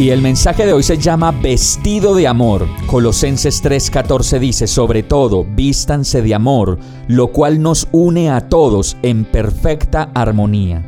Y 0.00 0.08
el 0.08 0.22
mensaje 0.22 0.64
de 0.64 0.72
hoy 0.72 0.82
se 0.82 0.96
llama 0.96 1.30
Vestido 1.30 2.14
de 2.14 2.26
Amor. 2.26 2.66
Colosenses 2.86 3.62
3:14 3.62 4.38
dice, 4.38 4.66
sobre 4.66 5.02
todo, 5.02 5.44
vístanse 5.44 6.22
de 6.22 6.34
amor, 6.34 6.78
lo 7.06 7.26
cual 7.32 7.60
nos 7.60 7.86
une 7.92 8.30
a 8.30 8.48
todos 8.48 8.96
en 9.02 9.26
perfecta 9.26 10.10
armonía. 10.14 10.82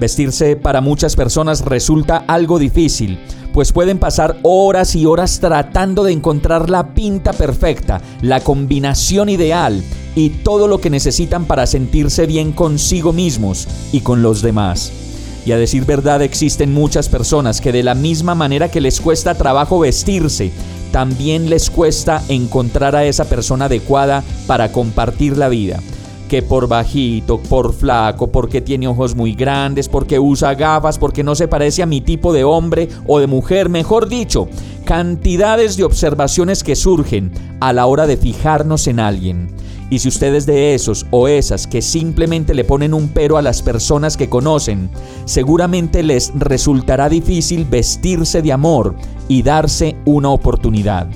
Vestirse 0.00 0.56
para 0.56 0.80
muchas 0.80 1.16
personas 1.16 1.66
resulta 1.66 2.24
algo 2.26 2.58
difícil, 2.58 3.18
pues 3.52 3.72
pueden 3.72 3.98
pasar 3.98 4.38
horas 4.40 4.96
y 4.96 5.04
horas 5.04 5.38
tratando 5.38 6.02
de 6.02 6.12
encontrar 6.12 6.70
la 6.70 6.94
pinta 6.94 7.34
perfecta, 7.34 8.00
la 8.22 8.40
combinación 8.40 9.28
ideal 9.28 9.84
y 10.14 10.30
todo 10.30 10.66
lo 10.66 10.80
que 10.80 10.88
necesitan 10.88 11.44
para 11.44 11.66
sentirse 11.66 12.24
bien 12.24 12.52
consigo 12.52 13.12
mismos 13.12 13.68
y 13.92 14.00
con 14.00 14.22
los 14.22 14.40
demás. 14.40 15.05
Y 15.46 15.52
a 15.52 15.56
decir 15.56 15.84
verdad 15.84 16.22
existen 16.22 16.74
muchas 16.74 17.08
personas 17.08 17.60
que 17.60 17.70
de 17.70 17.84
la 17.84 17.94
misma 17.94 18.34
manera 18.34 18.68
que 18.68 18.80
les 18.80 19.00
cuesta 19.00 19.36
trabajo 19.36 19.78
vestirse, 19.78 20.50
también 20.90 21.48
les 21.48 21.70
cuesta 21.70 22.20
encontrar 22.28 22.96
a 22.96 23.04
esa 23.04 23.26
persona 23.26 23.66
adecuada 23.66 24.24
para 24.48 24.72
compartir 24.72 25.38
la 25.38 25.48
vida. 25.48 25.80
Que 26.28 26.42
por 26.42 26.66
bajito, 26.66 27.38
por 27.38 27.74
flaco, 27.74 28.26
porque 28.26 28.60
tiene 28.60 28.88
ojos 28.88 29.14
muy 29.14 29.34
grandes, 29.34 29.88
porque 29.88 30.18
usa 30.18 30.54
gafas, 30.54 30.98
porque 30.98 31.22
no 31.22 31.36
se 31.36 31.46
parece 31.46 31.84
a 31.84 31.86
mi 31.86 32.00
tipo 32.00 32.32
de 32.32 32.42
hombre 32.42 32.88
o 33.06 33.20
de 33.20 33.28
mujer, 33.28 33.68
mejor 33.68 34.08
dicho, 34.08 34.48
cantidades 34.84 35.76
de 35.76 35.84
observaciones 35.84 36.64
que 36.64 36.74
surgen 36.74 37.30
a 37.60 37.72
la 37.72 37.86
hora 37.86 38.08
de 38.08 38.16
fijarnos 38.16 38.88
en 38.88 38.98
alguien. 38.98 39.54
Y 39.88 40.00
si 40.00 40.08
ustedes 40.08 40.46
de 40.46 40.74
esos 40.74 41.06
o 41.10 41.28
esas 41.28 41.66
que 41.66 41.80
simplemente 41.80 42.54
le 42.54 42.64
ponen 42.64 42.92
un 42.92 43.08
pero 43.08 43.36
a 43.36 43.42
las 43.42 43.62
personas 43.62 44.16
que 44.16 44.28
conocen, 44.28 44.90
seguramente 45.26 46.02
les 46.02 46.32
resultará 46.34 47.08
difícil 47.08 47.64
vestirse 47.64 48.42
de 48.42 48.52
amor 48.52 48.96
y 49.28 49.42
darse 49.42 49.96
una 50.04 50.30
oportunidad. 50.30 51.06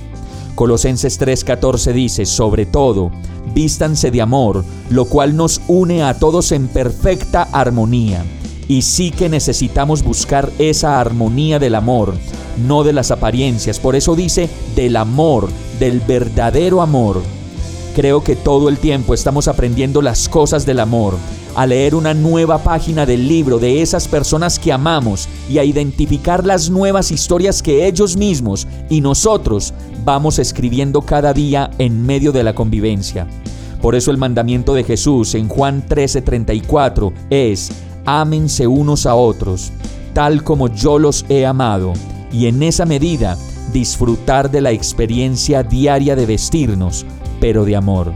Colosenses 0.55 1.19
3:14 1.19 1.91
dice, 1.91 2.25
sobre 2.25 2.65
todo, 2.65 3.11
vístanse 3.53 4.09
de 4.09 4.21
amor, 4.21 4.63
lo 4.89 5.05
cual 5.05 5.35
nos 5.35 5.61
une 5.67 6.03
a 6.03 6.13
todos 6.13 6.51
en 6.51 6.67
perfecta 6.67 7.43
armonía. 7.51 8.23
Y 8.67 8.83
sí 8.83 9.11
que 9.11 9.27
necesitamos 9.27 10.01
buscar 10.01 10.49
esa 10.59 11.01
armonía 11.01 11.59
del 11.59 11.75
amor, 11.75 12.13
no 12.65 12.83
de 12.83 12.93
las 12.93 13.11
apariencias. 13.11 13.79
Por 13.79 13.97
eso 13.97 14.15
dice 14.15 14.49
del 14.75 14.95
amor, 14.95 15.49
del 15.77 15.99
verdadero 15.99 16.81
amor. 16.81 17.21
Creo 17.95 18.23
que 18.23 18.37
todo 18.37 18.69
el 18.69 18.77
tiempo 18.77 19.13
estamos 19.13 19.49
aprendiendo 19.49 20.01
las 20.01 20.29
cosas 20.29 20.65
del 20.65 20.79
amor, 20.79 21.17
a 21.55 21.67
leer 21.67 21.93
una 21.93 22.13
nueva 22.13 22.63
página 22.63 23.05
del 23.05 23.27
libro 23.27 23.59
de 23.59 23.81
esas 23.81 24.07
personas 24.07 24.57
que 24.59 24.71
amamos 24.71 25.27
y 25.49 25.57
a 25.57 25.65
identificar 25.65 26.45
las 26.45 26.69
nuevas 26.69 27.11
historias 27.11 27.61
que 27.61 27.85
ellos 27.85 28.15
mismos 28.15 28.65
y 28.89 29.01
nosotros 29.01 29.73
vamos 30.05 30.39
escribiendo 30.39 31.01
cada 31.01 31.33
día 31.33 31.69
en 31.79 32.05
medio 32.05 32.31
de 32.31 32.43
la 32.43 32.55
convivencia. 32.55 33.27
Por 33.81 33.95
eso 33.95 34.09
el 34.09 34.17
mandamiento 34.17 34.73
de 34.73 34.85
Jesús 34.85 35.35
en 35.35 35.49
Juan 35.49 35.83
13:34 35.85 37.11
es, 37.29 37.73
ámense 38.05 38.67
unos 38.67 39.05
a 39.05 39.15
otros, 39.15 39.73
tal 40.13 40.45
como 40.45 40.69
yo 40.69 40.97
los 40.97 41.25
he 41.27 41.45
amado, 41.45 41.91
y 42.31 42.45
en 42.45 42.63
esa 42.63 42.85
medida 42.85 43.37
disfrutar 43.73 44.49
de 44.49 44.61
la 44.61 44.71
experiencia 44.71 45.61
diaria 45.63 46.15
de 46.15 46.25
vestirnos 46.25 47.05
pero 47.41 47.65
de 47.65 47.75
amor. 47.75 48.13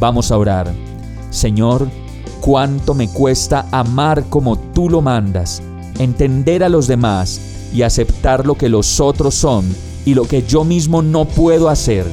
Vamos 0.00 0.32
a 0.32 0.38
orar. 0.38 0.72
Señor, 1.30 1.88
cuánto 2.40 2.94
me 2.94 3.08
cuesta 3.08 3.66
amar 3.70 4.24
como 4.28 4.58
tú 4.58 4.90
lo 4.90 5.00
mandas, 5.00 5.62
entender 6.00 6.64
a 6.64 6.68
los 6.68 6.88
demás 6.88 7.40
y 7.72 7.82
aceptar 7.82 8.44
lo 8.44 8.56
que 8.56 8.68
los 8.68 8.98
otros 8.98 9.36
son 9.36 9.64
y 10.04 10.14
lo 10.14 10.24
que 10.24 10.42
yo 10.42 10.64
mismo 10.64 11.02
no 11.02 11.26
puedo 11.26 11.68
hacer. 11.68 12.04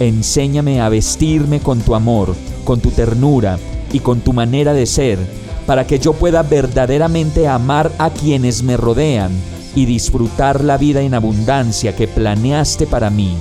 Enséñame 0.00 0.80
a 0.80 0.88
vestirme 0.88 1.60
con 1.60 1.80
tu 1.80 1.94
amor, 1.94 2.34
con 2.64 2.80
tu 2.80 2.90
ternura 2.90 3.58
y 3.92 4.00
con 4.00 4.20
tu 4.20 4.32
manera 4.32 4.72
de 4.72 4.86
ser, 4.86 5.18
para 5.66 5.86
que 5.86 5.98
yo 5.98 6.12
pueda 6.12 6.42
verdaderamente 6.42 7.48
amar 7.48 7.92
a 7.98 8.10
quienes 8.10 8.62
me 8.62 8.76
rodean 8.76 9.32
y 9.74 9.84
disfrutar 9.84 10.64
la 10.64 10.78
vida 10.78 11.02
en 11.02 11.14
abundancia 11.14 11.94
que 11.94 12.08
planeaste 12.08 12.86
para 12.86 13.10
mí. 13.10 13.36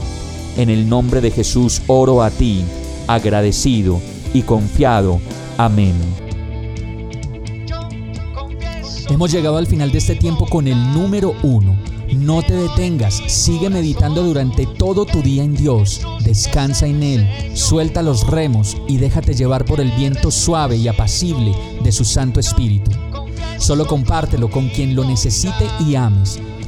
En 0.58 0.70
el 0.70 0.88
nombre 0.88 1.20
de 1.20 1.32
Jesús 1.32 1.82
oro 1.88 2.24
a 2.24 2.30
ti, 2.30 2.64
agradecido 3.08 4.00
y 4.34 4.42
confiado. 4.42 5.20
Amén. 5.58 5.94
Hemos 9.10 9.32
llegado 9.32 9.58
al 9.58 9.68
final 9.68 9.92
de 9.92 9.98
este 9.98 10.16
tiempo 10.16 10.46
con 10.48 10.68
el 10.68 10.78
número 10.94 11.36
uno. 11.44 11.76
No 12.16 12.42
te 12.42 12.54
detengas, 12.54 13.22
sigue 13.28 13.70
meditando 13.70 14.24
durante 14.24 14.66
todo 14.66 15.06
tu 15.06 15.22
día 15.22 15.44
en 15.44 15.56
Dios, 15.56 16.02
descansa 16.24 16.88
en 16.88 17.04
Él, 17.04 17.28
suelta 17.54 18.02
los 18.02 18.26
remos 18.26 18.78
y 18.88 18.98
déjate 18.98 19.34
llevar 19.34 19.66
por 19.66 19.82
el 19.82 19.92
viento 19.92 20.32
suave 20.32 20.78
y 20.78 20.88
apacible 20.88 21.54
de 21.84 21.92
su 21.92 22.06
Santo 22.06 22.40
Espíritu. 22.40 22.92
Solo 23.58 23.86
compártelo 23.86 24.50
con 24.50 24.70
quien 24.70 24.96
lo 24.96 25.04
necesite 25.04 25.66
y 25.86 25.96
ames 25.96 26.40